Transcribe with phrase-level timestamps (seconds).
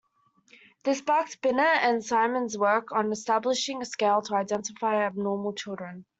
[0.83, 6.05] This sparked Binet and Simon's work on establishing a scale to identify abnormal children.